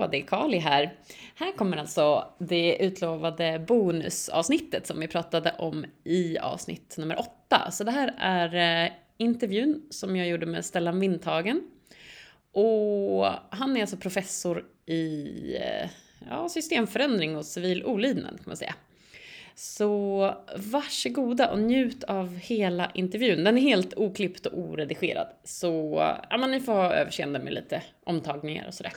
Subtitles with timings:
[0.00, 0.94] Hallå, det är Kali här.
[1.34, 7.70] Här kommer alltså det utlovade bonusavsnittet som vi pratade om i avsnitt nummer åtta.
[7.70, 11.62] Så det här är eh, intervjun som jag gjorde med Stellan Windhagen.
[12.52, 15.90] Och han är alltså professor i eh,
[16.30, 18.74] ja, systemförändring och civil olydnad kan man säga.
[19.54, 23.44] Så varsågoda och njut av hela intervjun.
[23.44, 25.28] Den är helt oklippt och oredigerad.
[25.44, 25.96] Så
[26.30, 28.92] ja, man, ni får ha överseende med lite omtagningar och sådär.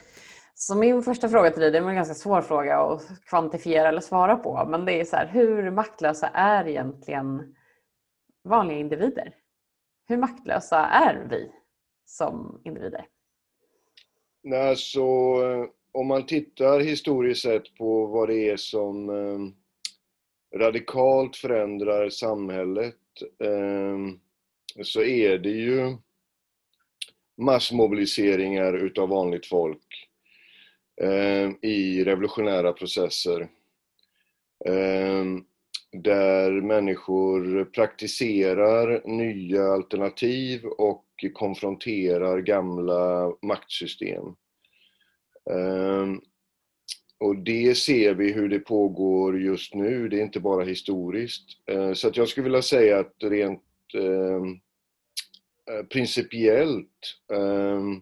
[0.55, 4.01] Så min första fråga till dig, det är en ganska svår fråga att kvantifiera eller
[4.01, 4.65] svara på.
[4.69, 7.55] Men det är så här, hur maktlösa är egentligen
[8.43, 9.35] vanliga individer?
[10.07, 11.51] Hur maktlösa är vi
[12.05, 13.05] som individer?
[14.43, 19.39] Nej, så eh, om man tittar historiskt sett på vad det är som eh,
[20.59, 22.95] radikalt förändrar samhället
[23.43, 23.97] eh,
[24.83, 25.97] så är det ju
[27.37, 30.12] massmobiliseringar utav vanligt folk eh,
[31.01, 33.41] Ehm, i revolutionära processer.
[34.65, 35.25] Eh,
[35.91, 44.25] där människor praktiserar nya alternativ och konfronterar gamla maktsystem.
[45.49, 46.07] Eh,
[47.19, 51.49] och det ser vi hur det pågår just nu, det är inte bara historiskt.
[51.65, 54.59] Eh, så att jag skulle vilja säga att rent ehm,
[55.71, 58.01] eh, principiellt ehm,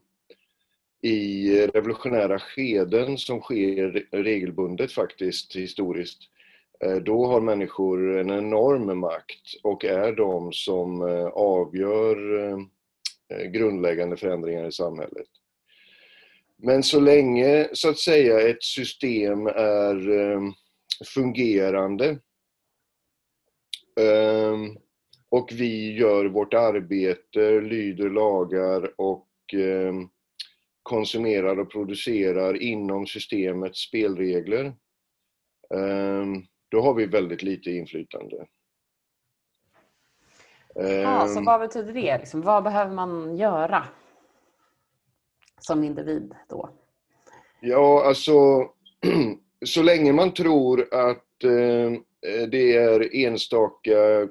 [1.01, 6.21] i revolutionära skeden som sker regelbundet faktiskt historiskt,
[6.83, 12.57] eh, då har människor en enorm makt och är de som eh, avgör eh,
[13.51, 15.27] grundläggande förändringar i samhället.
[16.57, 19.97] Men så länge så att säga ett system är
[21.05, 22.19] fungerande
[23.99, 24.77] ehm,
[25.29, 30.09] och vi gör vårt arbete, lyder lagar och ehm,
[30.91, 34.65] konsumerar och producerar inom systemets spelregler,
[35.75, 38.45] ehm, då har vi väldigt lite inflytande.
[40.75, 41.45] Ja, så ehm.
[41.45, 42.17] vad betyder det?
[42.17, 43.83] Liksom, vad behöver man göra
[45.59, 46.69] som individ då?
[47.59, 48.33] Ja, alltså
[49.65, 51.91] så länge man tror att eh,
[52.49, 54.27] det är enstaka eh,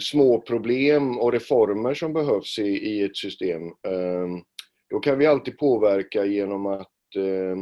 [0.00, 3.62] små problem och reformer som behövs i, ett system
[4.90, 7.56] då kan vi alltid påverka genom att eh,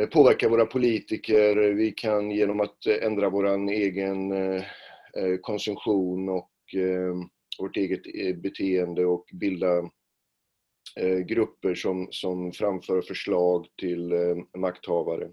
[0.00, 4.64] eh, påverka våra politiker, vi kan genom att ändra vår egen eh,
[5.16, 7.14] eh, konsumtion och eh,
[7.58, 8.02] vårt eget
[8.42, 9.90] beteende och bilda
[11.26, 14.12] grupper som, som framför förslag till
[14.58, 15.28] makthavare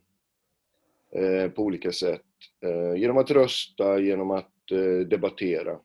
[1.56, 2.22] på olika sätt.
[2.98, 4.52] Genom att rösta, genom att
[5.10, 5.80] debattera.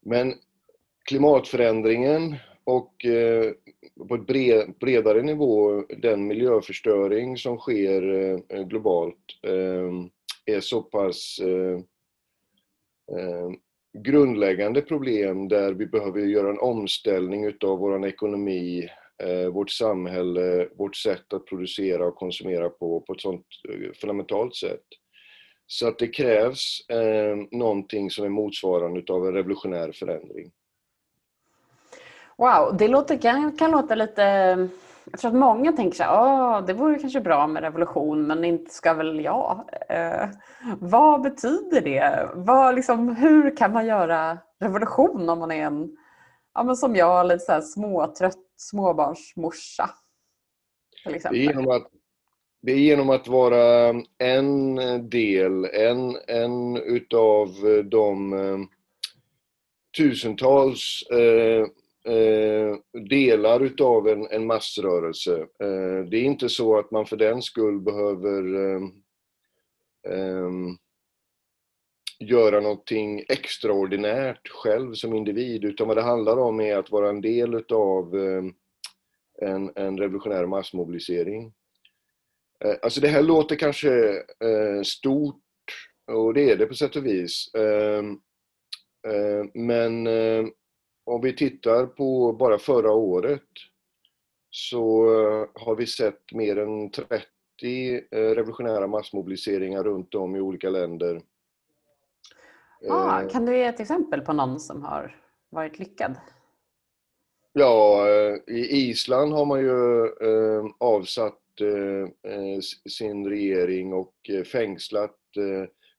[0.00, 0.34] Men
[1.04, 3.52] klimatförändringen och eh,
[4.08, 8.12] på ett bred, bredare nivå, den miljöförstöring som sker
[8.48, 11.80] eh, globalt eh, är så pass eh,
[13.18, 13.56] ehm,
[13.98, 18.88] grundläggande problem där vi behöver göra en omställning utav vår ekonomi,
[19.22, 24.56] eh, vårt samhälle, vårt sätt att producera och konsumera på, på ett sånt eh, fundamentalt
[24.56, 24.84] sätt.
[25.66, 30.52] Så att det krävs eh, någonting som är motsvarande utav en revolutionär förändring.
[32.42, 34.22] Wow, det låter, kan, kan låta lite...
[35.04, 38.70] Jag tror att många tänker så här, det vore kanske bra med revolution men inte
[38.70, 39.64] ska väl jag.
[39.88, 40.28] Eh,
[40.78, 42.28] vad betyder det?
[42.34, 45.96] Vad, liksom, hur kan man göra revolution om man är en,
[46.54, 49.90] ja, men som jag, lite så här småtrött småbarnsmorsa?
[51.04, 51.38] Till exempel.
[51.38, 51.86] Det är genom att,
[52.62, 54.76] det är genom att vara en
[55.10, 57.48] del, en, en utav
[57.84, 58.58] de eh,
[59.96, 61.66] tusentals eh,
[62.08, 62.76] Eh,
[63.08, 65.40] delar utav en, en massrörelse.
[65.40, 68.54] Eh, det är inte så att man för den skull behöver
[70.08, 70.40] eh,
[72.22, 77.20] göra någonting extraordinärt själv som individ, utan vad det handlar om är att vara en
[77.20, 78.52] del utav ehm,
[79.40, 81.52] en, en revolutionär massmobilisering.
[82.64, 85.42] Eh, alltså det här låter kanske eh, stort,
[86.12, 87.54] och det är det på sätt och vis.
[87.54, 88.10] Ehm,
[89.06, 90.06] eh, men
[91.04, 93.48] om vi tittar på bara förra året
[94.50, 97.24] så eh, har vi sett mer än 30
[98.10, 101.22] eh, revolutionära massmobiliseringar runt om i olika länder.
[102.90, 105.16] Ah, kan du ge ett exempel på någon som har
[105.50, 106.14] varit lyckad?
[107.52, 108.06] Ja,
[108.46, 110.08] i Island har man ju
[110.78, 111.38] avsatt
[112.88, 114.14] sin regering och
[114.52, 115.18] fängslat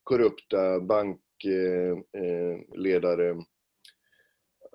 [0.03, 3.35] korrupta bankledare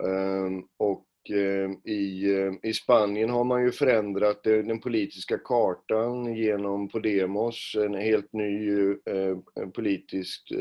[0.04, 6.34] Ehm, och ehm, i, ehm, i Spanien har man ju förändrat eh, den politiska kartan
[6.34, 10.52] genom Podemos, en helt ny eh, eh, politiskt politisk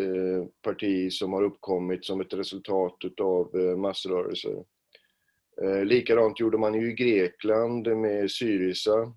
[0.61, 4.63] parti som har uppkommit som ett resultat utav massrörelser.
[5.83, 9.13] Likadant gjorde man ju i Grekland med Syriza.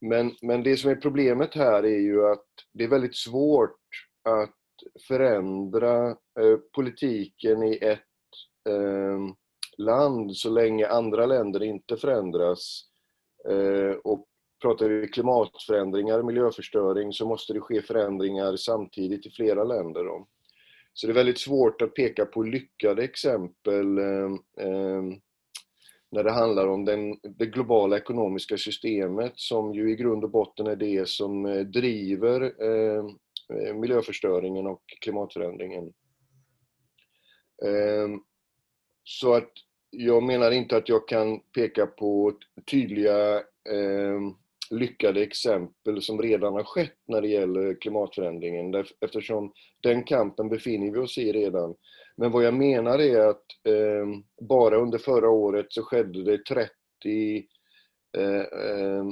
[0.00, 3.80] Men, men det som är problemet här är ju att det är väldigt svårt
[4.24, 4.56] att
[5.08, 6.16] förändra
[6.74, 8.09] politiken i ett
[8.68, 9.18] eh,
[9.78, 12.84] land så länge andra länder inte förändras.
[13.48, 14.26] Eh, och
[14.62, 20.04] pratar vi klimatförändringar, miljöförstöring, så måste det ske förändringar samtidigt i flera länder.
[20.04, 20.26] Då.
[20.92, 24.30] Så det är väldigt svårt att peka på lyckade exempel eh,
[24.66, 25.02] eh,
[26.12, 30.66] när det handlar om den, det globala ekonomiska systemet som ju i grund och botten
[30.66, 33.04] är det som eh, driver eh,
[33.54, 35.92] eh, miljöförstöringen och klimatförändringen.
[37.64, 38.08] Eh,
[39.04, 39.52] så att
[39.90, 42.32] jag menar inte att jag kan peka på
[42.70, 44.20] tydliga eh,
[44.70, 49.52] lyckade exempel som redan har skett när det gäller klimatförändringen eftersom
[49.82, 51.74] den kampen befinner vi oss i redan.
[52.16, 54.06] Men vad jag menar är att eh,
[54.48, 57.44] bara under förra året så skedde det 30
[58.16, 59.04] Eh, eh,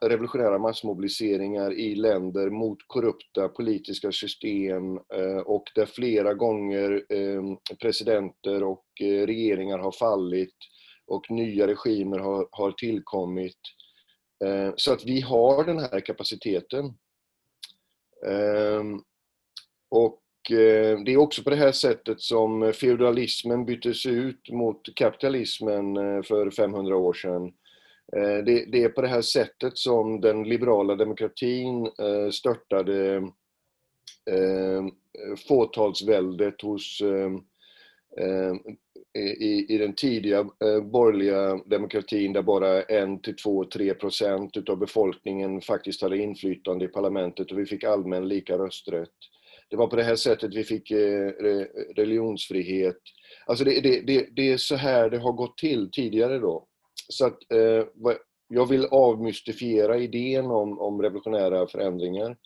[0.00, 8.62] revolutionära massmobiliseringar i länder mot korrupta politiska system eh, och där flera gånger ehm, presidenter
[8.62, 10.54] och regeringar har fallit
[11.06, 13.58] och nya regimer har, har tillkommit.
[14.76, 16.84] Så att vi har den här kapaciteten.
[18.26, 19.00] Ehm,
[19.88, 20.20] och
[21.04, 26.96] det är också på det här sättet som feudalismen byttes ut mot kapitalismen för 500
[26.96, 27.52] år sedan.
[28.12, 33.16] Eh, det, är på det här sättet som den liberala demokratin eh, störtade
[34.30, 34.84] eh,
[35.48, 37.02] fåtalsväldet hos
[39.38, 40.44] i, i den tidiga
[40.82, 46.88] borgerliga demokratin där bara en till två, tre procent utav befolkningen faktiskt hade inflytande i
[46.88, 49.10] parlamentet och vi fick allmän lika rösträtt
[49.70, 51.30] det var på det här sättet vi fick eh,
[51.96, 52.98] religionsfrihet.
[53.46, 56.65] Alltså det, det, det, det är så här det har gått till tidigare då.
[57.08, 58.14] Så att eh,
[58.48, 62.36] jag vill avmystifiera idén om, om revolutionära förändringar.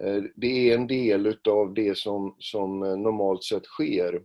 [0.00, 4.22] Eh, det är en del utav det som, som eh, normalt sett sker.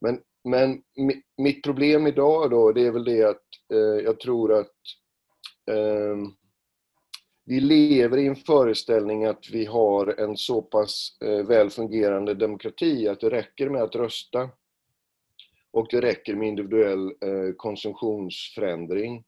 [0.00, 0.82] Men, men
[1.38, 3.42] mitt problem idag då, det är väl det att
[3.72, 4.72] eh, jag tror att
[5.70, 6.32] ehm,
[7.44, 13.08] vi lever i en föreställning att vi har en så pass eh, väl fungerande demokrati
[13.08, 14.50] att det räcker med att rösta.
[15.76, 19.24] Och det räcker med individuell eh, konsumtionsförändring.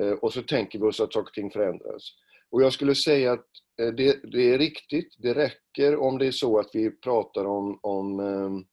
[0.00, 2.02] Eh, och så tänker vi oss att saker och ting förändras.
[2.50, 3.46] Och jag skulle säga att
[3.80, 7.78] eh, det, det är riktigt, det räcker om det är så att vi pratar om,
[7.82, 8.64] om ehm,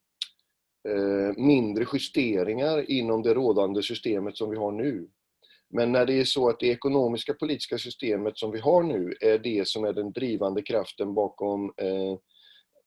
[1.37, 5.09] mindre justeringar inom det rådande systemet som vi har nu.
[5.69, 9.39] Men när det är så att det ekonomiska politiska systemet som vi har nu är
[9.39, 12.11] det som är den drivande kraften bakom eh,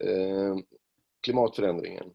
[0.09, 0.57] eh,
[1.23, 2.13] klimatförändringen.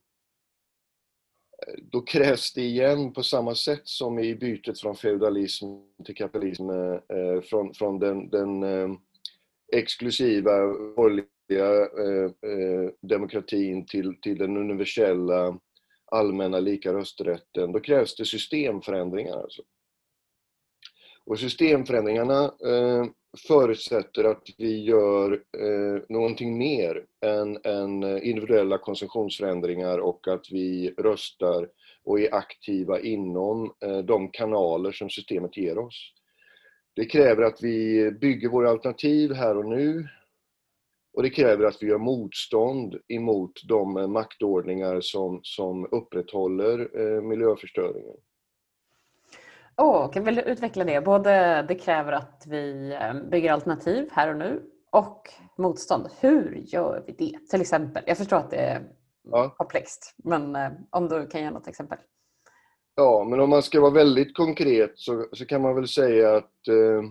[1.92, 5.66] Då krävs det igen på samma sätt som i bytet från feudalism
[6.06, 8.90] till kapitalism, eh, eh, från, från den, den eh,
[9.74, 15.60] exklusiva borgerliga eh, eh, demokratin till, till den universella
[16.12, 17.72] allmänna lika rösträtten.
[17.72, 19.38] Då krävs det systemförändringar.
[19.38, 19.62] Alltså.
[21.26, 23.06] Och systemförändringarna eh,
[23.48, 31.70] förutsätter att vi gör eh, någonting mer än, än individuella konsumtionsförändringar och att vi röstar
[32.04, 36.14] och är aktiva inom eh, de kanaler som systemet ger oss.
[36.96, 40.08] Det kräver att vi bygger våra alternativ här och nu
[41.18, 47.22] och det kräver att vi gör motstånd emot de eh, maktordningar som, som upprätthåller eh,
[47.22, 48.16] miljöförstöringen.
[49.78, 51.02] Oh, kan vi utveckla det?
[51.02, 56.08] Både det kräver att vi eh, bygger alternativ här och nu och motstånd.
[56.20, 57.40] Hur gör vi det?
[57.50, 58.04] Till exempel.
[58.08, 58.82] Jag förstår att det är
[59.24, 59.56] ja.
[59.58, 61.98] komplext, men eh, om du kan ge något exempel.
[62.96, 66.68] Ja, men om man ska vara väldigt konkret så, så kan man väl säga att,
[66.68, 67.04] eh,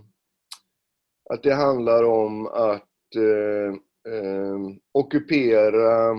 [1.31, 4.59] att det handlar om att eh, eh,
[4.93, 6.11] ockupera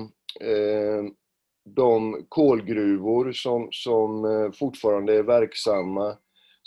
[0.42, 1.04] eh,
[1.76, 6.18] de kolgruvor som, som fortfarande är verksamma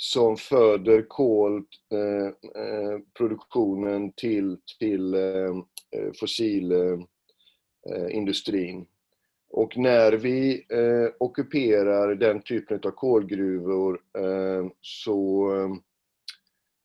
[0.00, 5.50] som föder kolproduktionen eh, eh till, till eh,
[5.97, 8.87] eh, fossilindustrin.
[9.50, 15.50] Och när vi eh, ockuperar den typen av kolgruvor eh, så,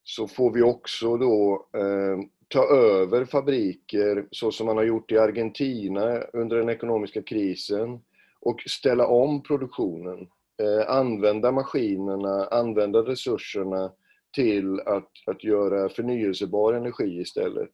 [0.04, 2.18] så får vi också då eh,
[2.48, 8.00] ta över fabriker så som man har gjort i Argentina under den ekonomiska krisen
[8.40, 10.28] och ställa om produktionen.
[10.62, 13.92] Eh, använda maskinerna, använda resurserna
[14.34, 17.72] till att, att göra förnyelsebar energi istället.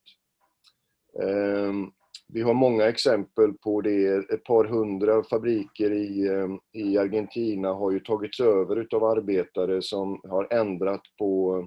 [1.23, 1.91] Ehm,
[2.29, 4.31] vi har många exempel på det.
[4.31, 6.49] Ett par hundra fabriker i, eh,
[6.83, 11.67] i Argentina har ju tagits över utav arbetare som har ändrat på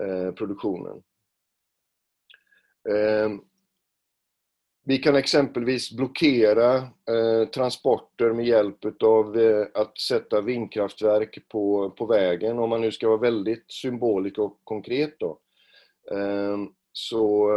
[0.00, 1.02] eh, produktionen.
[2.88, 3.30] Eh,
[4.88, 12.06] vi kan exempelvis blockera eh, transporter med hjälp av eh, att sätta vindkraftverk på, på
[12.06, 15.38] vägen, om man nu ska vara väldigt symbolisk och konkret då.
[16.10, 17.50] Ehm, eh, så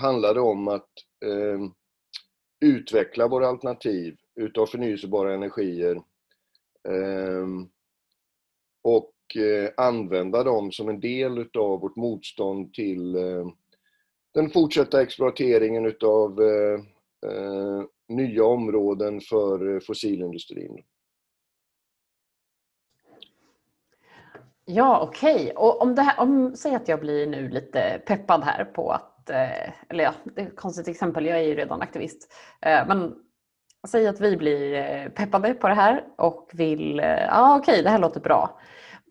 [0.00, 0.90] handlar det om att
[1.24, 1.60] eh,
[2.60, 5.96] utveckla våra alternativ utav förnyelsebara energier
[6.88, 7.46] eh,
[8.82, 13.46] och eh, använda dem som en del utav vårt motstånd till eh,
[14.34, 16.80] den fortsatta exploateringen utav eh,
[17.30, 20.82] eh, nya områden för eh, fossilindustrin.
[24.64, 25.34] Ja, okej.
[25.34, 25.52] Okay.
[25.52, 29.30] Och om, det här, om, säg att jag blir nu lite peppad här på att,
[29.30, 32.32] eh, eller ja, det är ett konstigt exempel, jag är ju redan aktivist.
[32.60, 33.14] Eh, men
[33.88, 37.90] säg att vi blir eh, peppade på det här och vill, ja okej, okay, det
[37.90, 38.60] här låter bra.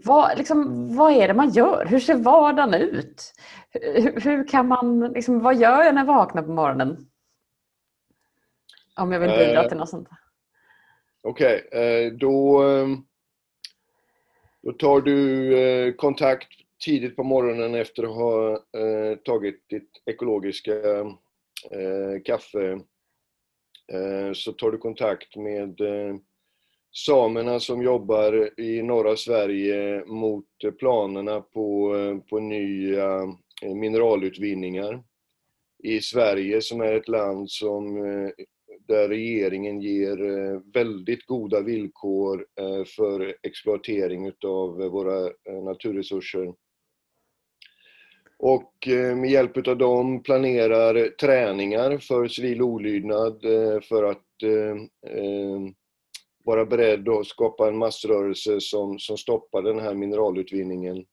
[0.04, 1.86] Vad, liksom, vad är det man gör?
[1.86, 3.34] Hur ser vardagen ut?
[3.70, 7.08] Hur, hur kan man, liksom, vad gör jag när jag vaknar på morgonen?
[8.96, 10.10] Om jag vill bidra eh, till något sånt.
[11.22, 12.98] Okej, okay, eh, då, ehm,
[14.62, 16.48] då tar du eh, kontakt
[16.86, 18.60] tidigt på morgonen efter att ha
[19.25, 20.74] tagit ditt ekologiska
[22.25, 22.80] kaffe.
[24.34, 25.82] Så tar du kontakt med
[26.98, 30.46] samerna som jobbar i norra Sverige mot
[30.80, 31.94] planerna på,
[32.30, 33.22] på nya
[33.63, 35.04] eh, mineralutvinningar
[35.84, 38.30] i Sverige som är ett land som, eh,
[38.88, 42.46] där regeringen ger eh, väldigt goda villkor
[42.96, 45.32] för exploatering utav våra
[45.63, 46.54] naturresurser.
[48.39, 48.74] Och
[49.16, 53.42] med hjälp av dem planerar träningar för civil olydnad
[53.89, 54.24] för att
[56.48, 61.06] vara beredd att skapa en massrörelse som, som stoppar den här mineralutvinningen.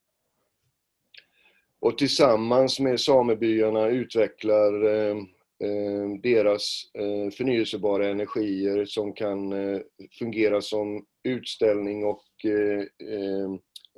[1.81, 5.17] Och tillsammans med samebyarna utvecklar eh,
[5.64, 9.81] eh, deras eh, förnyelsebara energier som kan eh,
[10.19, 13.50] fungera som utställning och eh, eh,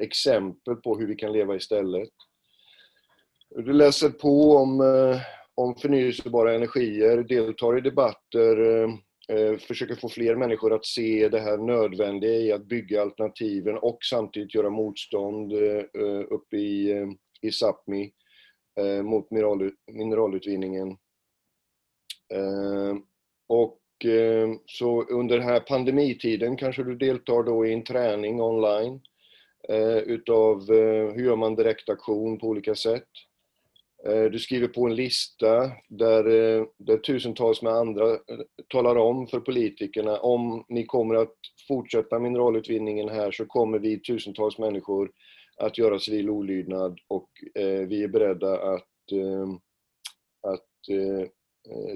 [0.03, 2.09] exempel på hur vi kan leva istället.
[3.51, 5.21] Du läser på om, eh,
[5.55, 8.89] om förnyelsebara energier, deltar i debatter Eh,
[9.33, 13.99] Eh, försöker få fler människor att se det här nödvändiga i att bygga alternativen och
[14.11, 17.07] samtidigt göra motstånd eh, eh, uppe i,
[17.41, 18.13] i Sápmi
[19.03, 19.31] mot
[19.87, 20.97] mineralutvinningen.
[23.49, 23.81] Och
[24.67, 29.01] så under den här pandemitiden kanske du deltar då i en träning online
[30.07, 30.69] utav
[31.15, 33.09] hur gör man direktaktion på olika sätt.
[34.09, 38.19] Eh, du skriver på en lista där, eh, där tusentals med andra eh,
[38.69, 41.35] talar om för politikerna om ni kommer att
[41.69, 45.11] fortsätta mineralutvinningen här så kommer vi tusentals människor
[45.57, 47.31] att göra civil olydnad och
[47.89, 48.89] vi är beredda att,
[50.43, 50.71] att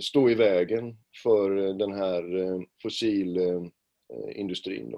[0.03, 2.25] stå i vägen för den här
[2.83, 4.95] fossilindustrin.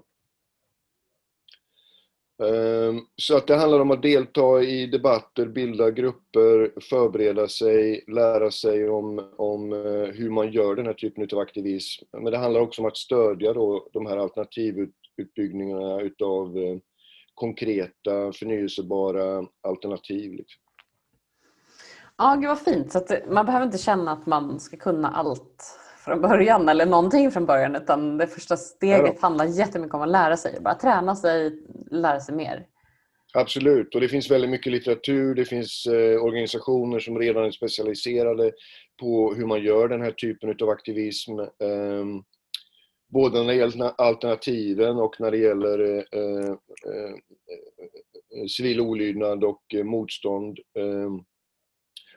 [2.39, 8.51] Ehm, så att det handlar om att delta i debatter, bilda grupper, förbereda sig, lära
[8.51, 12.05] sig om, om eh, hur man gör den här typen av aktivism.
[12.13, 16.77] Men det handlar också om att stödja då de här alternativutbyggningarna utav eh,
[17.35, 20.33] konkreta förnyelsebara alternativ.
[20.33, 20.63] Liksom.
[22.17, 22.93] Ja, gud vad fint.
[22.93, 27.31] Så att man behöver inte känna att man ska kunna allt från början eller någonting
[27.31, 29.21] från början utan det första steget ja.
[29.21, 30.61] handlar jättemycket om att lära sig.
[30.61, 31.59] Bara träna sig,
[31.91, 32.67] lära sig mer.
[33.35, 38.53] Absolut, och det finns väldigt mycket litteratur, det finns eh, organisationer som redan är specialiserade
[39.01, 41.39] på hur man gör den här typen av aktivism.
[41.39, 42.05] Eh,
[43.13, 49.63] både när det gäller alternativen och när det gäller eh, eh, eh civil olydnad och
[49.75, 50.59] eh, motstånd.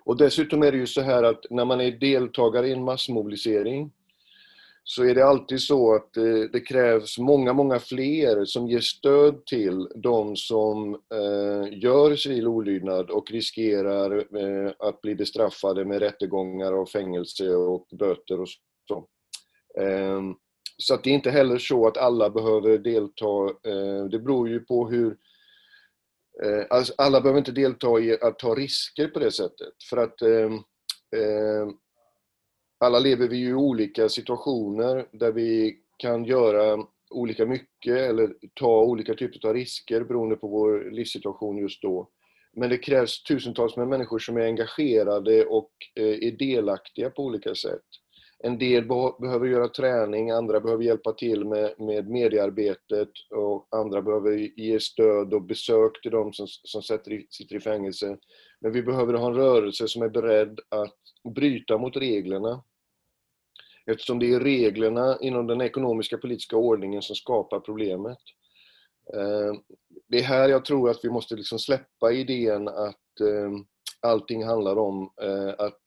[0.05, 3.91] Och dessutom är det ju så här att när man är deltagare i en massmobilisering
[4.87, 9.45] så är det alltid så att eh, det, krävs många, många fler som ger stöd
[9.45, 16.73] till de som eh, gör civil olydnad och riskerar eh, att bli bestraffade med rättegångar
[16.73, 18.47] och fängelse och böter och
[18.87, 19.07] så.
[19.81, 20.35] Ehm,
[20.77, 23.53] så att det är inte heller så att alla behöver delta.
[24.11, 25.17] Det beror ju på hur
[26.43, 29.73] Eh, alltså alla behöver inte delta i att ta risker på det sättet.
[29.89, 30.51] För att eh,
[31.21, 31.67] eh,
[32.79, 39.13] alla lever vi i olika situationer där vi kan göra olika mycket eller ta olika
[39.13, 42.09] typer av risker beroende på vår livssituation just då.
[42.53, 47.55] Men det krävs tusentals med människor som är engagerade och eh, är delaktiga på olika
[47.55, 47.85] sätt.
[48.43, 48.85] En del
[49.19, 55.33] behöver göra träning, andra behöver hjälpa till med, med mediearbetet och andra behöver ge stöd
[55.33, 58.17] och besök till de som, som sätter i, sitter i fängelse.
[58.61, 62.63] Men vi behöver ha en rörelse som är beredd att bryta mot reglerna.
[63.85, 68.17] Eftersom det är reglerna inom den ekonomiska politiska ordningen som skapar problemet.
[69.13, 69.53] Eh,
[70.07, 73.51] det är här jag tror att vi måste liksom släppa idén att eh,
[74.01, 75.81] allting handlar om eh, att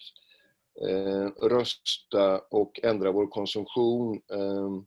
[0.87, 4.15] Eh, rösta och ändra vår konsumtion.
[4.15, 4.87] Ehm,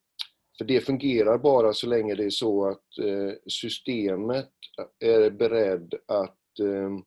[0.57, 4.49] för det fungerar bara så länge det är så att eh, systemet
[4.99, 7.03] är beredd att ehm,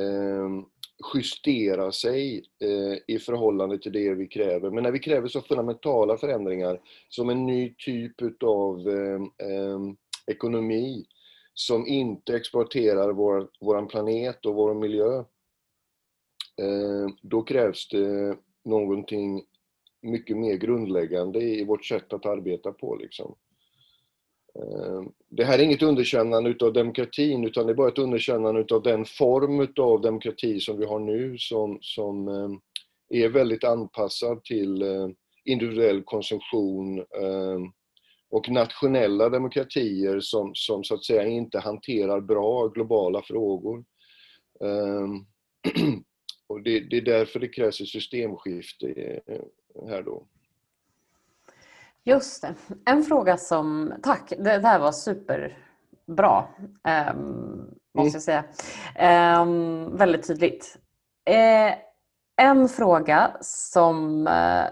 [0.00, 0.64] ehm,
[1.14, 4.70] justera sig eh, i förhållande till det vi kräver.
[4.70, 8.80] Men när vi kräver så fundamentala förändringar som en ny typ utav
[10.26, 11.04] ekonomi
[11.54, 15.24] som inte exploaterar vår, vår planet och vår miljö,
[16.62, 19.42] Eh, då krävs det någonting
[20.02, 22.96] mycket mer grundläggande i vårt sätt att arbeta på.
[22.96, 23.34] Liksom.
[24.58, 28.82] Eh, det här är inget underkännande utav demokratin utan det är bara ett underkännande utav
[28.82, 32.50] den form utav demokrati som vi har nu som, som eh,
[33.22, 34.84] är väldigt anpassad till
[35.44, 37.04] individuell konsumtion,
[38.30, 43.84] och nationella demokratier som, som så att säga inte hanterar bra globala frågor.
[46.46, 48.86] Och det, det, är därför det krävs ett systemskifte
[49.26, 50.26] eh, här då.
[52.04, 52.54] Just det.
[52.84, 56.48] En fråga som, tack, det, det här var superbra,
[57.14, 58.44] um, måste jag säga.
[59.42, 60.78] Um, väldigt tydligt.
[61.30, 61.74] Uh,
[62.36, 64.66] en fråga som, uh,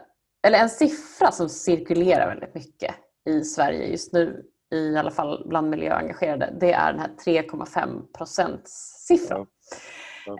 [0.47, 2.95] eller en siffra som cirkulerar väldigt mycket
[3.31, 9.47] i Sverige just nu, i alla fall bland miljöengagerade, det är den här 3,5 procentssiffran.
[9.71, 9.77] Ja.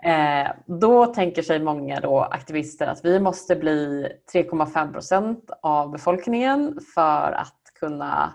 [0.03, 6.79] Eh, då tänker sig många då aktivister att vi måste bli 3,5 procent av befolkningen
[6.95, 8.33] för att kunna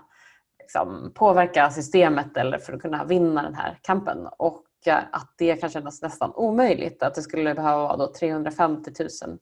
[0.59, 4.27] liksom, påverka systemet eller för att kunna vinna den här kampen.
[4.37, 7.03] Och eh, att det kan kännas nästan omöjligt.
[7.03, 9.37] Att det skulle behöva vara då 350 000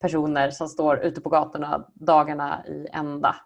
[0.00, 3.36] personer som står ute på gatorna dagarna i ända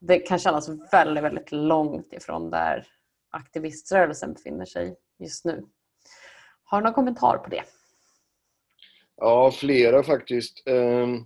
[0.00, 2.86] det kan kännas väldigt, väldigt långt ifrån där
[3.30, 5.66] aktiviströrelsen befinner sig just nu.
[6.70, 7.64] Har du någon kommentar på det?
[9.16, 10.62] Ja, flera faktiskt.
[10.66, 11.22] Ehm, eh,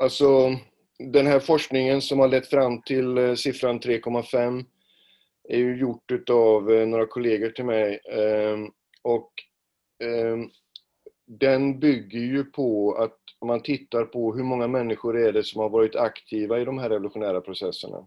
[0.00, 0.56] alltså,
[0.98, 4.64] den här forskningen som har lett fram till eh, siffran 3,5
[5.48, 8.00] är ju gjort av eh, några kollegor till mig.
[8.10, 8.70] Ehm,
[9.02, 9.32] och
[10.04, 10.50] ehm,
[11.26, 15.60] den bygger ju på att om man tittar på hur många människor är det som
[15.60, 18.06] har varit aktiva i de här revolutionära processerna.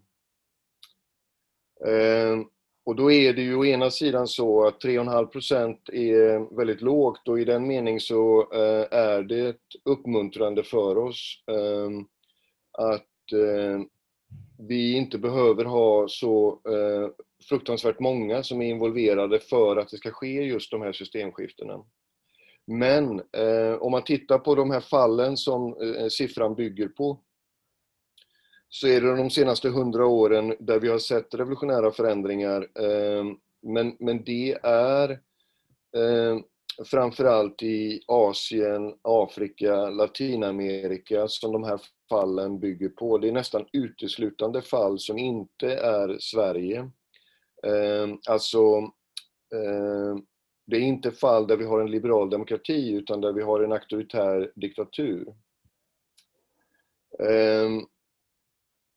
[2.83, 7.27] Och då är det ju å ena sidan så att 3,5 procent är väldigt lågt
[7.27, 12.05] och i den mening så eh, är det uppmuntrande för oss ehm,
[12.71, 13.81] att eh,
[14.67, 17.09] vi inte behöver ha så eh,
[17.49, 21.85] fruktansvärt många som är involverade för att det ska ske just de här systemskiftena.
[22.67, 23.21] Men
[23.79, 25.75] om man tittar på de här fallen som
[26.09, 27.19] siffran bygger på
[28.73, 32.67] så är det de senaste hundra åren där vi har sett revolutionära förändringar.
[32.79, 35.09] Ehm, men, men det är
[35.97, 36.43] ehm,
[36.85, 43.17] framförallt i Asien, Afrika, Latinamerika som de här fallen bygger på.
[43.17, 46.89] Det är nästan uteslutande fall som inte är Sverige.
[47.67, 48.81] Ehm, alltså
[50.65, 53.71] det är inte fall där vi har en liberal demokrati utan där vi har en
[53.71, 55.33] auktoritär diktatur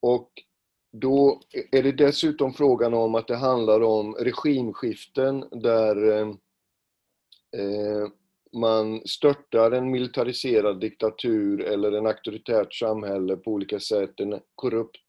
[0.05, 0.29] och
[0.91, 1.41] då
[1.71, 6.27] är det dessutom frågan om att det handlar om regimskiften där eh,
[7.57, 8.07] eh,
[8.53, 15.05] man störtar en militariserad diktatur eller en auktoritärt samhälle på olika sätt, en korrupt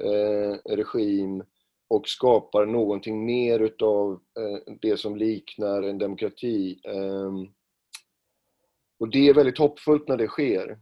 [0.00, 1.44] eh, regim
[1.88, 6.80] och skapar någonting mer utav eh, det som liknar en demokrati.
[6.84, 7.48] Ehm,
[8.98, 10.78] och det är väldigt hoppfullt när det sker.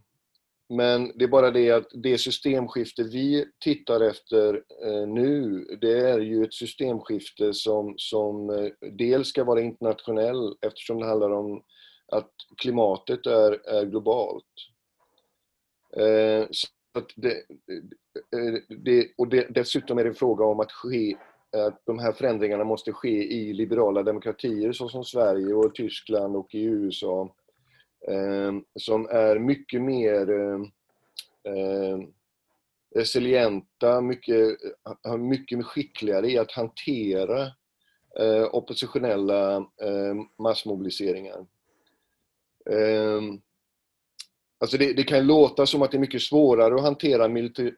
[0.69, 6.19] Men det är bara det att det systemskifte vi tittar efter eh, nu, det är
[6.19, 11.63] ju ett systemskifte som, som eh, dels ska vara internationell eftersom det handlar om
[12.11, 14.45] att klimatet är, är globalt.
[15.97, 16.47] Eh,
[17.15, 17.43] det,
[18.69, 21.15] det, och det, dessutom är det en fråga om att, ske,
[21.67, 26.63] att de här förändringarna måste ske i liberala demokratier såsom Sverige och Tyskland och i
[26.63, 27.35] USA.
[28.07, 30.31] Eh, som är mycket mer
[31.43, 31.99] eh,
[32.95, 34.57] resilienta, mycket,
[35.05, 37.41] eh, mycket skickligare i att hantera
[38.19, 41.45] eh, oppositionella eh, massmobiliseringar.
[42.69, 43.21] Eh,
[44.59, 47.27] alltså det, det, kan låta som att det är mycket svårare att hantera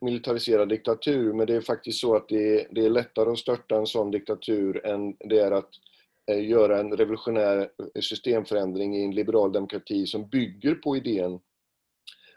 [0.02, 3.88] militariserad diktatur, men det är faktiskt så att det, det är lättare att störta en
[3.88, 5.95] sån diktatur än det är att eh,
[6.28, 7.70] göra en revolutionär
[8.02, 11.40] systemförändring i en liberal demokrati som bygger på idén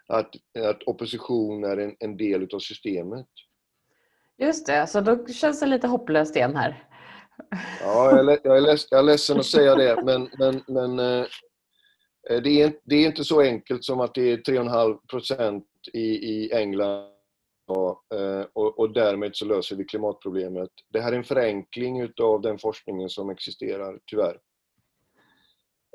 [0.07, 3.27] att, att opposition är en, en del utav systemet.
[4.37, 6.87] Just det, så då känns det lite hopplöst igen här.
[7.81, 10.99] Ja, jag är, jag är, leds, jag är ledsen att säga det, men, men, men
[10.99, 11.27] eh,
[12.43, 16.51] det, är, det är inte så enkelt som att det är 3,5 procent i, i
[16.53, 17.09] England eh,
[17.69, 20.69] Eh, och, och, därmed så löser vi klimatproblemet.
[20.89, 24.39] Det här är en förenkling utav den forskningen som existerar, tyvärr.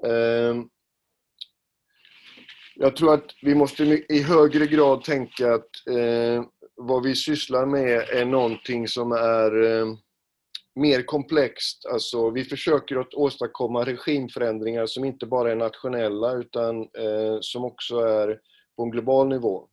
[0.06, 0.68] Ehm,
[2.76, 6.44] jag tror att vi måste i högre grad tänka att eh,
[6.76, 9.96] vad vi sysslar med är någonting som är ehm,
[10.74, 11.86] mer komplext.
[11.86, 17.98] Alltså, vi försöker att åstadkomma regimförändringar som inte bara är nationella utan eh, som också
[17.98, 18.40] är
[18.76, 19.68] på en global nivå.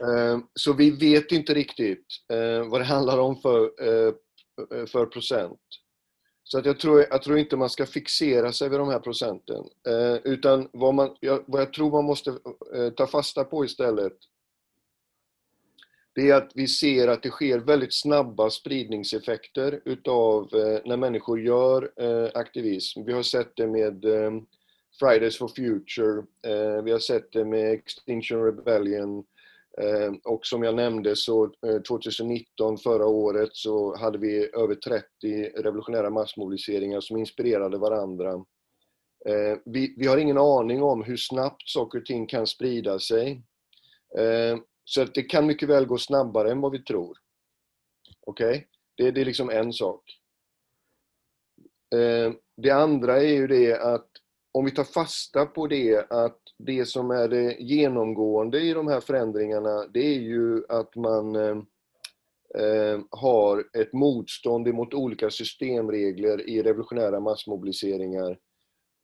[0.00, 4.12] Eh, så vi vet inte riktigt eh, vad det handlar om för, eh,
[4.86, 5.60] för procent.
[6.44, 9.64] Så att jag, tror, jag tror inte man ska fixera sig vid de här procenten.
[10.24, 12.38] Utan vad, man, jag, vad jag tror man måste
[12.96, 14.12] ta fasta på istället
[16.14, 20.48] det är att vi ser att det sker väldigt snabba spridningseffekter utav
[20.84, 21.92] när människor gör
[22.34, 23.04] aktivism.
[23.04, 24.04] Vi har sett det med
[25.00, 26.22] Fridays for Future,
[26.82, 29.24] vi har sett det med Extinction Rebellion,
[29.80, 35.04] Eh, och som jag nämnde så eh, 2019, förra året, så hade vi över 30
[35.56, 38.32] revolutionära massmobiliseringar som inspirerade varandra.
[39.26, 43.42] Eh, vi, vi har ingen aning om hur snabbt saker och ting kan sprida sig.
[44.84, 47.18] Så att det kan mycket väl gå snabbare än vad vi tror.
[48.26, 48.48] Okej?
[48.48, 48.64] Okay?
[48.96, 50.02] Det, det är liksom en sak.
[52.56, 54.07] Det andra är ju det att
[54.58, 59.00] om vi tar fasta på det att det som är det genomgående i de här
[59.00, 61.56] förändringarna det är ju att man eh,
[62.62, 68.38] eh, har ett motstånd emot olika systemregler i revolutionära massmobiliseringar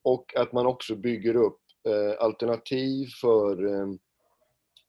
[0.05, 3.87] och att man också bygger upp eh, alternativ för eh,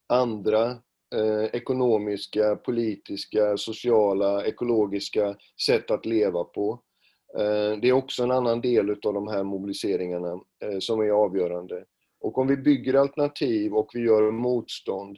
[0.08, 0.70] andra
[1.16, 6.72] eh, ekonomiska, politiska, sociala, ekologiska sätt att leva på.
[6.74, 6.80] Eh,
[7.38, 11.86] Eh, det är också en annan del av de här mobiliseringarna eh, som är avgörande.
[12.20, 15.18] Och om vi bygger alternativ och vi gör motstånd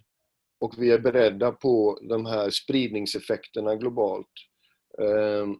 [0.59, 4.31] och vi är beredda på de här spridningseffekterna globalt,
[5.01, 5.55] ehm,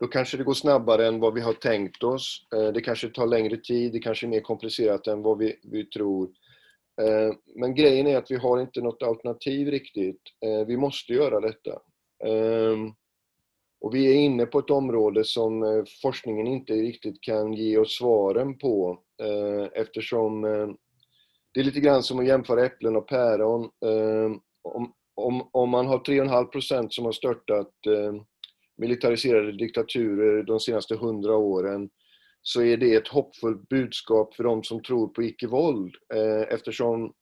[0.00, 2.46] då kanske det går snabbare än vad vi har tänkt oss.
[2.54, 5.84] Eh, det kanske tar längre tid, det kanske är mer komplicerat än vad vi, vi
[5.84, 6.30] tror.
[7.54, 10.22] Men grejen är att vi har inte något alternativ riktigt.
[10.66, 11.80] Vi måste göra detta.
[12.24, 12.92] Ehm,
[13.80, 17.98] och vi är inne på ett område som eh, forskningen inte riktigt kan ge oss
[17.98, 20.68] svaren på eh, eftersom eh,
[21.54, 23.70] det är lite grann som att jämföra äpplen och päron.
[24.62, 27.72] Om, om, om man har 3,5% som har störtat
[28.76, 31.90] militariserade diktaturer de senaste hundra åren
[32.42, 35.94] så är det ett hoppfullt budskap för de som tror på icke-våld
[36.48, 37.12] eftersom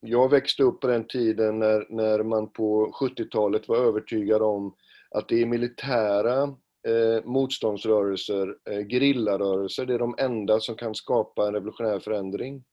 [0.00, 4.74] jag växte upp på den tiden när, när man på 70-talet var övertygad om
[5.14, 6.42] att det är militära
[6.88, 12.64] eh, motståndsrörelser, eh, gerillarörelser, det är de enda som kan skapa en revolutionär förändring.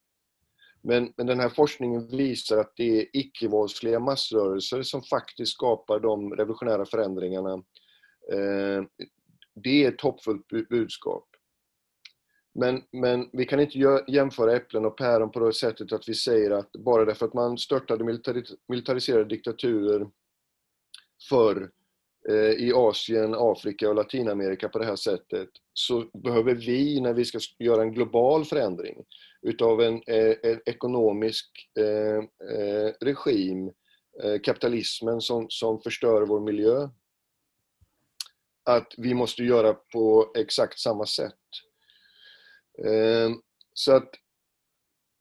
[0.82, 6.34] Men, men den här forskningen visar att det är icke-våldsliga massrörelser som faktiskt skapar de
[6.34, 7.54] revolutionära förändringarna.
[8.32, 8.84] Eh,
[9.56, 11.26] det är ett hoppfullt budskap.
[12.54, 16.52] Men, men vi kan inte jämföra äpplen och päron på det sättet att vi säger
[16.52, 18.04] att bara därför att man störtade
[18.68, 20.10] militariserade diktaturer
[21.30, 21.72] förr
[22.28, 27.26] Eh, i Asien, Afrika och Latinamerika på det här sättet så behöver vi, när vi
[27.26, 29.06] ska göra en global förändring
[29.42, 32.18] utav en, en ekonomisk eh,
[32.50, 33.68] eh, regim,
[34.24, 36.90] eh, kapitalismen som, som förstör vår miljö,
[38.64, 41.34] att vi måste göra på exakt samma sätt.
[42.86, 43.30] Eh,
[43.74, 44.10] så att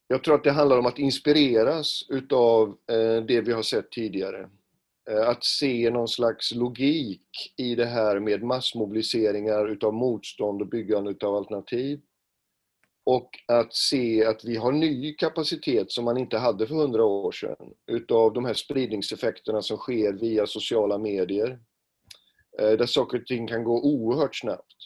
[0.09, 2.79] jag tror att det handlar om att inspireras utav
[3.29, 4.51] det vi har sett tidigare.
[5.11, 11.11] Eh, att se någon slags logik i det här med massmobiliseringar utav motstånd och byggande
[11.11, 12.01] utav alternativ.
[13.05, 17.33] Och att se att vi har ny kapacitet som man inte hade för hundra år
[17.33, 21.61] sedan utav de här spridningseffekterna som sker via sociala medier.
[22.61, 24.77] Eh, där saker och ting kan gå oerhört snabbt.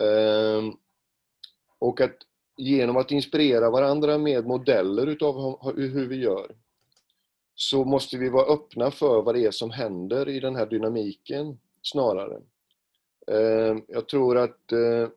[0.00, 0.72] Ehm,
[1.78, 2.16] och att
[2.56, 6.56] genom att inspirera varandra med modeller utav hur vi gör
[7.58, 11.58] så måste vi vara öppna för vad det är som händer i den här dynamiken
[11.82, 12.40] snarare.
[13.30, 15.08] Eh, jag tror att eh,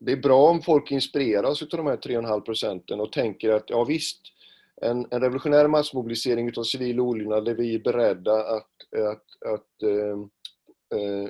[0.00, 3.84] det är bra om folk inspireras av de här 3,5 procenten och tänker att ja
[3.84, 4.20] visst,
[4.82, 11.28] en, en revolutionär massmobilisering utav civil olydnad där vi är beredda att, att, att äh,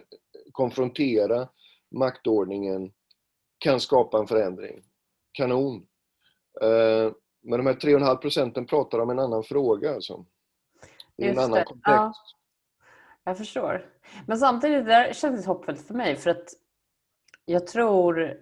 [0.53, 1.49] konfrontera
[1.91, 2.93] maktordningen
[3.59, 4.83] kan skapa en förändring.
[5.33, 5.87] Kanon!
[7.43, 10.27] Men de här 3,5 procenten pratar om en annan fråga alltså.
[11.17, 11.83] I en annan kontext.
[11.85, 12.13] Ja.
[13.25, 13.87] Jag förstår.
[14.27, 16.49] Men samtidigt, det kändes hoppfullt för mig för att
[17.45, 18.37] jag tror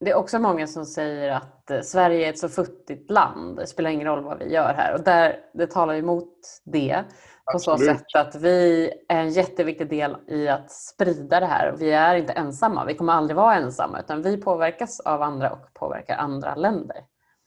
[0.00, 3.56] det är också många som säger att eh, Sverige är ett så futtigt land.
[3.56, 4.94] Det spelar ingen roll vad vi gör här.
[4.94, 7.04] Och där, det talar emot det.
[7.44, 7.80] På Absolut.
[7.80, 11.74] så sätt att vi är en jätteviktig del i att sprida det här.
[11.78, 12.84] Vi är inte ensamma.
[12.84, 14.00] Vi kommer aldrig vara ensamma.
[14.00, 16.96] Utan vi påverkas av andra och påverkar andra länder.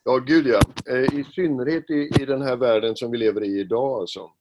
[0.04, 0.60] Ja, gud ja.
[0.90, 4.00] Eh, I synnerhet i, i den här världen som vi lever i idag.
[4.00, 4.32] Alltså.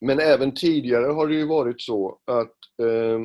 [0.00, 3.20] Men även tidigare har det ju varit så att eh,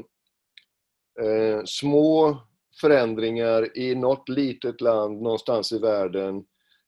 [1.26, 2.38] eh, små
[2.82, 6.46] förändringar i något litet land någonstans i världen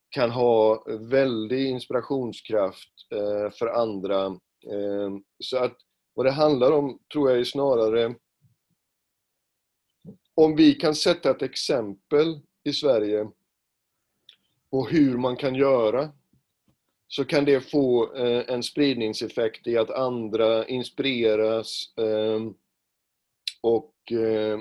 [0.10, 4.26] kan ha väldig inspirationskraft eh, för andra.
[4.72, 5.78] Eh, så att
[6.14, 8.16] vad det handlar om tror jag är snarare
[10.36, 13.28] om vi kan sätta ett exempel i Sverige
[14.72, 16.12] på hur man kan göra
[17.08, 22.54] så kan det få eh, en spridningseffekt i att andra inspireras ehm,
[23.62, 24.60] och eh,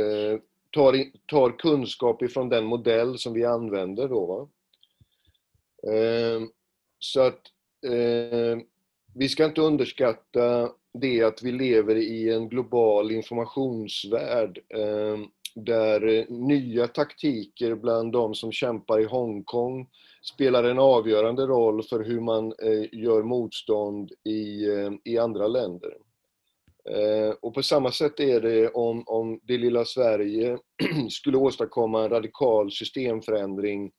[0.00, 0.38] eh,
[0.70, 4.26] tar, tar kunskap ifrån den modell som vi använder då.
[4.26, 4.48] Va?
[5.92, 6.48] Ehm,
[6.98, 7.40] så att
[7.86, 8.62] ehm,
[9.14, 14.58] vi ska inte underskatta det att vi lever i en global informationsvärld
[15.54, 19.88] där eh, nya taktiker bland de som kämpar i Hongkong
[20.22, 25.96] spelar en avgörande roll för hur man eh, gör motstånd i, eh, i andra länder.
[26.90, 30.58] Eh, och på samma sätt är det om, om det lilla Sverige
[31.10, 33.92] skulle åstadkomma en radikal systemförändring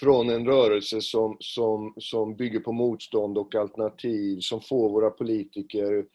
[0.00, 6.06] från en rörelse som, som, som bygger på motstånd och alternativ, som får våra politiker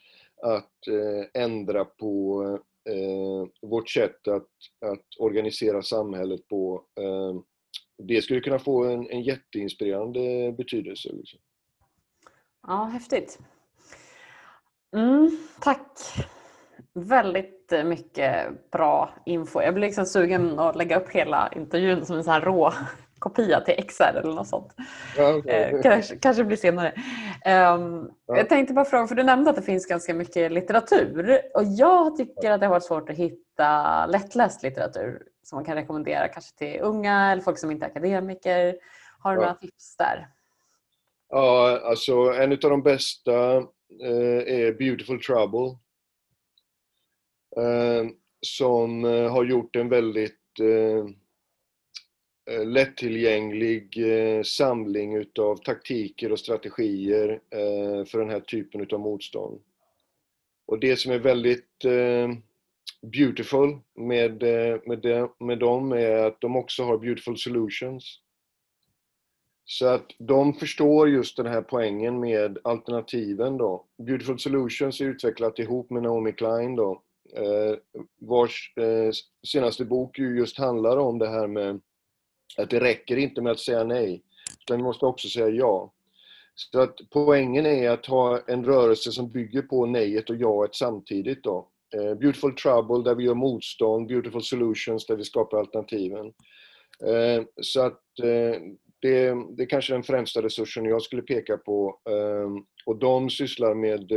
[0.44, 2.44] att eh, ändra på
[2.90, 4.50] eh, vårt sätt att,
[4.86, 6.84] att organisera samhället på.
[7.00, 7.42] Eh,
[7.98, 11.10] det skulle kunna få en, en jätteinspirerande betydelse.
[11.14, 11.40] Liksom.
[12.68, 13.40] Ja, häftigt.
[14.96, 16.00] Mm, tack.
[16.94, 19.62] Väldigt mycket bra info.
[19.62, 22.74] Jag blir liksom sugen att lägga upp hela intervjun som en sån här rå
[23.20, 24.74] kopia till Excel eller något sånt.
[25.18, 25.54] Ja, okay.
[25.54, 26.94] eh, kanske, kanske blir senare.
[27.46, 28.38] Um, ja.
[28.38, 32.18] Jag tänkte bara fråga, för du nämnde att det finns ganska mycket litteratur och jag
[32.18, 36.58] tycker att det har varit svårt att hitta lättläst litteratur som man kan rekommendera kanske
[36.58, 38.78] till unga eller folk som inte är akademiker.
[39.20, 39.48] Har du ja.
[39.48, 40.28] några tips där?
[41.30, 43.58] Ja, alltså en av de bästa
[44.02, 45.78] eh, är Beautiful Trouble.
[47.58, 48.10] Eh,
[48.42, 51.06] som eh, har gjort en väldigt eh,
[52.56, 57.40] eh, lättillgänglig eh, samling utav taktiker och strategier
[58.06, 59.62] för den här typen utav motstånd.
[60.66, 61.86] Och det som är väldigt
[63.12, 68.22] beautiful med, eh, med, de, med dem är att de också har beautiful solutions.
[69.66, 73.86] Så att de förstår just den här poängen med alternativen då.
[73.98, 77.02] Beautiful Solutions är utvecklat ihop med Naomi Klein då,
[77.36, 77.76] eh,
[78.20, 79.12] vars eh,
[79.48, 81.82] senaste bok ju just handlar om det här med
[82.58, 84.24] att det räcker inte med att säga nej,
[84.62, 85.92] utan vi måste också säga ja.
[86.56, 91.44] Så att poängen är att ha en rörelse som bygger på nejet och jaet samtidigt
[91.44, 91.70] då.
[91.96, 96.26] Eh, Beautiful Trouble där vi gör motstånd, Beautiful Solutions där vi skapar alternativen.
[97.06, 98.62] Eh, så att eh,
[99.00, 102.00] det, det är kanske den främsta resursen jag skulle peka på.
[102.10, 104.12] Ehm, och de sysslar med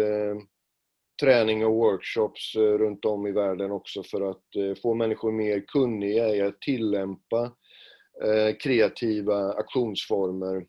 [1.22, 6.40] träning och workshops runt om i världen också för att få människor mer kunniga i
[6.40, 7.52] att tillämpa
[8.62, 10.66] kreativa aktionsformer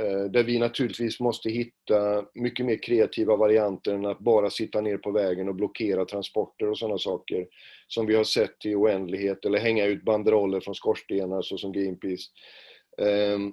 [0.00, 4.96] Eh, där vi naturligtvis måste hitta mycket mer kreativa varianter än att bara sitta ner
[4.96, 7.46] på vägen och blockera transporter och sådana saker
[7.88, 12.22] som vi har sett i oändlighet eller hänga ut banderoller från skorstenar såsom Greenpeace.
[13.02, 13.52] Ehm,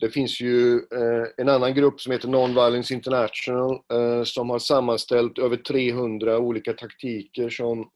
[0.00, 5.38] det finns ju eh, en annan grupp som heter Non-Violence International eh, som har sammanställt
[5.38, 7.90] över 300 olika taktiker som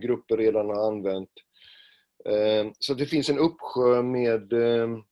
[0.00, 1.30] grupper redan har använt.
[2.28, 5.02] Ehm, så det finns en uppsjö med ehm,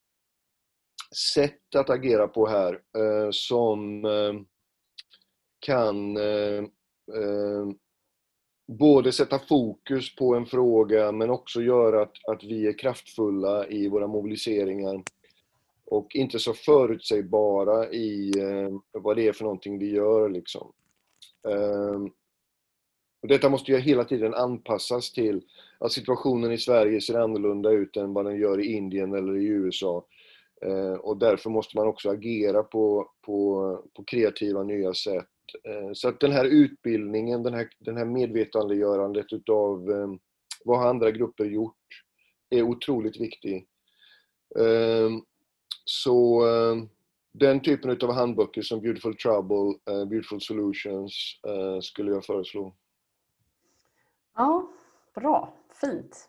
[1.17, 4.35] sätt att agera på här eh, som eh,
[5.61, 6.65] kan eh,
[7.15, 7.69] eh,
[8.69, 13.89] både sätta fokus på en fråga men också göra att, att vi är kraftfulla i
[13.89, 15.03] våra mobiliseringar.
[15.91, 20.29] och inte så förutsägbara i eh, vad det är för någonting vi gör.
[20.29, 20.73] Liksom.
[21.49, 22.01] Eh,
[23.23, 25.43] och detta måste ju hela tiden anpassas till
[25.79, 29.47] att situationen i Sverige ser annorlunda ut än vad den gör i Indien eller i
[29.47, 30.05] USA.
[30.63, 35.27] Eh, och därför måste man också agera på, på, på kreativa nya sätt.
[35.65, 40.09] Eh, så att den här utbildningen, den här, den här medvetandegörandet utav eh,
[40.65, 41.75] vad har andra grupper gjort
[42.51, 43.67] är otroligt viktig.
[44.59, 45.11] Eh,
[45.85, 46.77] så eh,
[47.33, 51.41] den typen av handböcker som Beautiful Trouble, eh, Beautiful Solutions
[51.83, 52.75] skulle jag föreslå.
[54.35, 54.69] Ja,
[55.15, 55.55] bra.
[55.81, 56.29] Fint.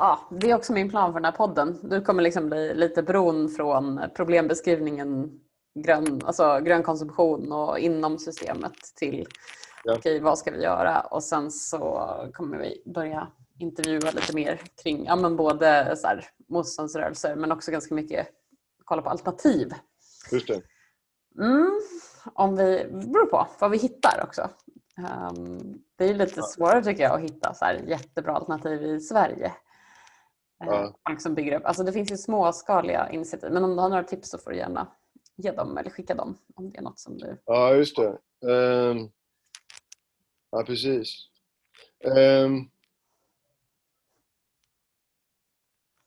[0.00, 1.78] Ja, det är också min plan för den här podden.
[1.82, 5.40] Du kommer liksom bli lite bron från problembeskrivningen
[5.74, 9.26] grön, alltså grön konsumtion och inom systemet till
[9.84, 9.94] ja.
[9.96, 11.00] okej, vad ska vi göra?
[11.00, 16.28] Och sen så kommer vi börja intervjua lite mer kring ja, men både så här,
[16.48, 18.28] motståndsrörelser men också ganska mycket
[18.84, 19.72] kolla på alternativ.
[20.32, 20.62] Just det.
[21.38, 21.80] Mm,
[22.34, 24.50] om vi, beror på vad vi hittar också.
[24.98, 29.52] Um, det är lite svårare tycker jag att hitta så här jättebra alternativ i Sverige.
[30.66, 30.94] Ja.
[31.08, 31.64] Folk som bygger upp.
[31.64, 34.56] Alltså det finns ju småskaliga initiativ men om du har några tips så får du
[34.56, 34.92] gärna
[35.36, 37.36] ge dem eller skicka dem om det är något som du...
[37.44, 38.18] Ja, just det.
[38.46, 39.10] Um,
[40.50, 41.28] ja, precis.
[42.04, 42.70] Um,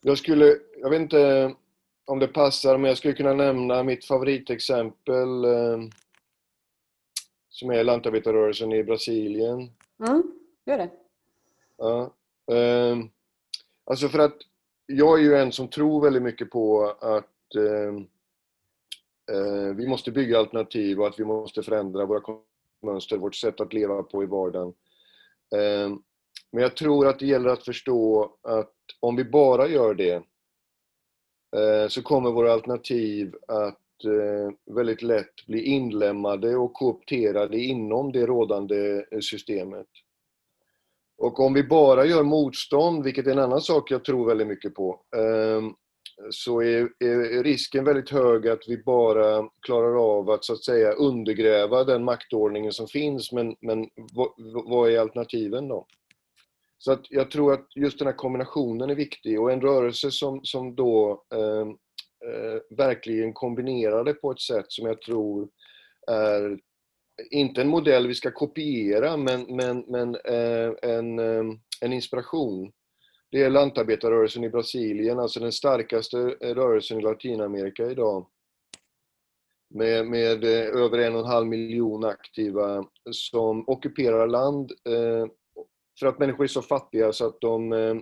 [0.02, 1.56] jag skulle, jag vet inte
[2.06, 5.92] om det passar, men jag skulle kunna nämna mitt favoritexempel um,
[7.50, 9.72] som är lantarbetarrörelsen i Brasilien.
[10.08, 10.24] Mm,
[10.66, 10.90] gör det.
[11.78, 12.14] Ja.
[13.86, 14.38] Alltså för att
[14.86, 17.96] jag är ju en som tror väldigt mycket på att eh,
[19.36, 22.22] eh, vi måste bygga alternativ och att vi måste förändra våra
[22.82, 24.74] mönster, vårt sätt att leva på i vardagen.
[25.56, 25.96] Eh,
[26.52, 30.24] men jag tror att det gäller att förstå att om vi bara gör det
[31.56, 38.26] eh, så kommer våra alternativ att eh, väldigt lätt bli inlämnade och koopterade inom det
[38.26, 39.88] rådande systemet.
[41.24, 44.74] Och om vi bara gör motstånd, vilket är en annan sak jag tror väldigt mycket
[44.74, 45.74] på, ehm,
[46.30, 50.92] så är, är, risken väldigt hög att vi bara klarar av att så att säga
[50.92, 54.28] undergräva den maktordningen som finns, men, men vad,
[54.66, 55.88] vad är alternativen då?
[56.78, 60.40] Så att jag tror att just den här kombinationen är viktig och en rörelse som,
[60.44, 61.70] som då ehm,
[62.26, 65.50] eh, verkligen kombinerar det på ett sätt som jag tror
[66.08, 66.60] är
[67.32, 71.44] inte en modell vi ska kopiera, men, men, men eh, en, eh,
[71.82, 72.72] en inspiration.
[73.32, 78.28] Det är lantarbetarrörelsen i Brasilien, alltså den starkaste eh, rörelsen i Latinamerika idag.
[79.76, 85.26] Med, med eh, över en och en halv miljon aktiva som ockuperar land eh,
[86.00, 87.96] för att människor är så fattiga så att de eh,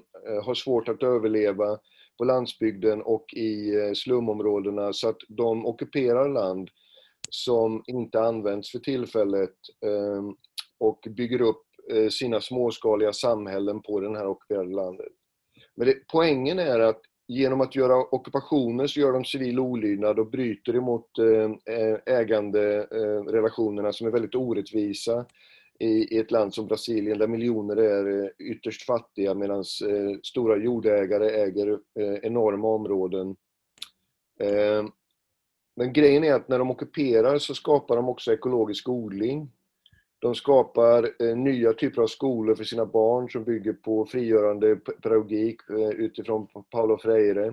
[0.43, 1.80] har svårt att överleva
[2.17, 6.69] på landsbygden och i eh, slumområdena så att de ockuperar land
[7.32, 10.36] som inte används för tillfället ehm,
[10.80, 15.12] och bygger upp eh, sina småskaliga samhällen på det här ockuperade landet.
[15.76, 20.32] Men det, poängen är att genom att göra ockupationer så gör de civil olydnad och
[20.32, 25.26] bryter emot eh, eh, äganderelationerna som är väldigt orättvisa
[25.80, 29.63] i ett land som Brasilien där miljoner är ytterst fattiga medan
[30.24, 31.80] stora jordägare äger
[32.22, 33.36] enorma områden.
[34.39, 34.91] Ehm,
[35.76, 39.52] men grejen är att när de ockuperar så skapar de också ekologisk odling.
[40.20, 45.62] De skapar eh, nya typer av skolor för sina barn som bygger på frigörande pedagogik
[45.70, 47.48] eh, utifrån Paulo Freire.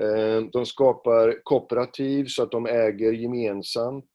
[0.00, 4.10] Eh, de skapar kooperativ så att de äger gemensamt.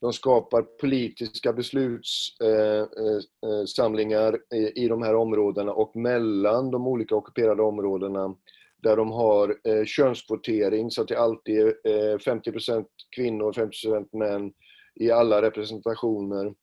[0.00, 6.86] De skapar politiska beslutssamlingar eh, eh, eh, eh, i de här områdena och mellan de
[6.86, 8.34] olika ockuperade områdena
[8.86, 14.52] där de har eh, könskvotering så att det alltid är eh, 50% kvinnor, 50% män
[14.94, 16.54] i alla representationer.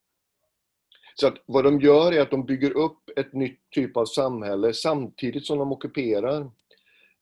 [1.16, 4.74] Så att vad de gör är att de bygger upp ett nytt typ av samhälle
[4.74, 6.42] samtidigt som de ockuperar.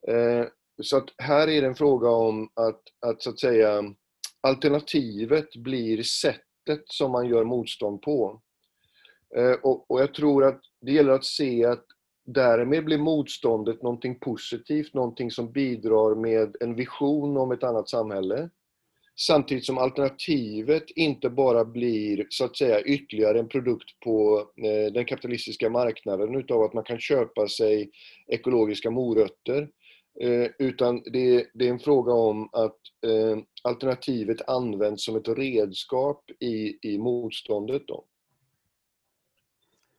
[0.08, 0.46] Eh,
[0.84, 3.84] så att här är det en fråga om att, att så att säga
[4.42, 8.42] alternativet blir sättet som man gör motstånd på.
[9.36, 11.86] Eh, och, och jag tror att det gäller att se att
[12.34, 18.50] Därmed blir motståndet någonting positivt, någonting som bidrar med en vision om ett annat samhälle.
[19.20, 25.06] Samtidigt som alternativet inte bara blir så att säga ytterligare en produkt på eh, den
[25.06, 27.92] kapitalistiska marknaden utav att man kan köpa sig
[28.28, 29.70] ekologiska morötter.
[30.20, 36.78] Eh, utan det är en fråga om att eh, alternativet används som ett redskap i,
[36.82, 37.88] i motståndet.
[37.88, 38.06] Då.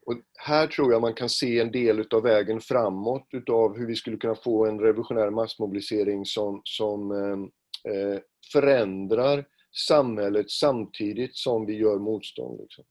[0.07, 3.97] Och här tror jag man kan se en del utav vägen framåt utav hur vi
[3.97, 8.19] skulle kunna få en revolutionär massmobilisering som, som, eh, eh,
[8.53, 9.45] förändrar
[9.89, 12.61] samhället samtidigt som vi gör motstånd.
[12.61, 12.85] Liksom.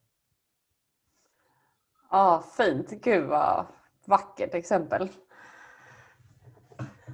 [2.10, 2.90] Ja, fint.
[2.90, 3.66] Gud vad
[4.06, 5.10] vackert exempel.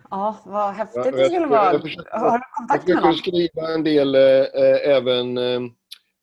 [0.10, 1.74] Ja, vad häftigt det skulle jag- vara.
[1.74, 3.16] jag försöker- Har du Jag kontakt med försöker någon?
[3.18, 5.60] skriva en del eh, även eh,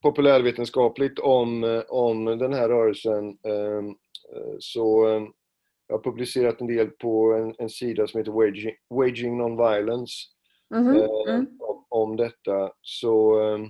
[0.05, 3.39] populärvetenskapligt om, eh, om den här rörelsen.
[3.47, 3.85] Eh,
[4.37, 5.23] eh, så eh,
[5.87, 10.15] jag har publicerat en del på en, en sida som heter Waging, Waging Nonviolence
[10.75, 11.47] Mhm, eh, mm.
[11.61, 12.73] om, om detta.
[12.81, 13.61] Så eh,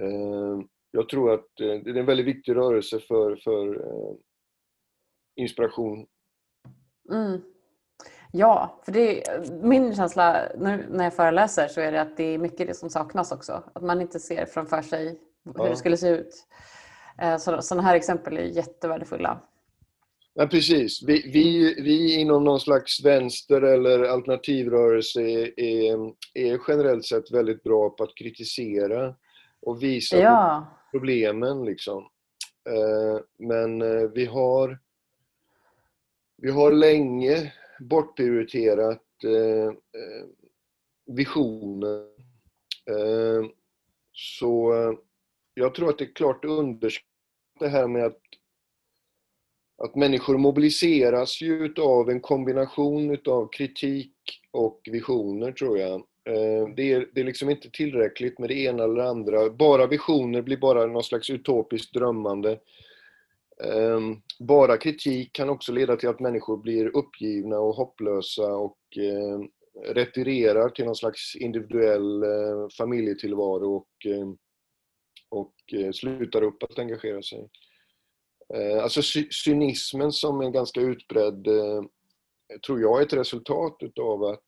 [0.00, 0.60] eh,
[0.90, 3.84] jag tror att det är en väldigt viktig rörelse för, för
[5.36, 6.06] inspiration.
[7.12, 7.40] Mm.
[8.36, 12.34] Ja, för det är, min känsla nu när jag föreläser så är det att det
[12.34, 13.62] är mycket det som saknas också.
[13.72, 15.06] Att man inte ser framför sig
[15.44, 15.64] hur Ja.
[15.68, 16.46] det skulle se ut.
[17.22, 19.40] Eh, Så, sådana här exempel är jättevärdefulla.
[20.34, 21.02] Ja, precis.
[21.02, 27.62] Vi, vi, vi inom någon slags vänster eller alternativrörelse är, är, är generellt sett väldigt
[27.62, 29.14] bra på att kritisera
[29.62, 31.64] och visa Ja, problemen.
[31.64, 32.02] Liksom.
[32.68, 34.78] Eh, Men eh, vi har,
[36.36, 37.52] vi har länge
[37.88, 40.26] bortprioriterat eh, eh
[41.06, 42.00] visioner.
[42.90, 43.50] Eh,
[44.12, 44.98] Så eh,
[45.54, 47.10] jag tror att det är klart underskattat
[47.60, 48.20] det här med att
[49.82, 54.12] att människor mobiliseras ju utav en kombination utav kritik
[54.50, 55.94] och visioner tror jag.
[56.28, 59.50] Eh, det är, det är liksom inte tillräckligt med det ena eller det andra.
[59.50, 62.58] Bara visioner blir bara någon slags utopiskt drömmande.
[63.62, 69.48] Ehm, bara kritik kan också leda till att människor blir uppgivna och hopplösa och ehm,
[69.86, 74.36] retirerar till någon slags individuell eh, familjetillvaro och, ehm,
[75.28, 77.48] och eh, slutar upp att engagera sig.
[78.54, 79.02] Eh, alltså
[79.44, 81.48] cynismen som är ganska utbredd
[82.66, 84.40] tror jag är ett resultat utav att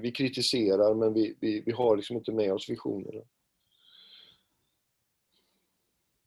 [0.00, 3.22] vi kritiserar men vi, vi, vi har liksom inte med oss visionerna.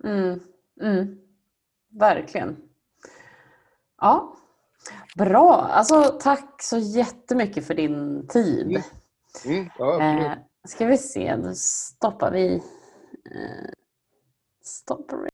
[0.04, 0.40] mm,
[0.82, 1.21] mm
[2.00, 2.58] verkligen.
[4.02, 4.36] Ja,
[5.18, 5.56] bra.
[5.56, 8.84] Alltså, tack så jättemycket för din tid.
[9.46, 10.26] Mm, ja, absolut.
[10.26, 10.38] Eh,
[10.68, 12.56] ska vi se, då stoppar vi.
[13.26, 13.72] Eh,
[14.64, 15.31] stoppar vi.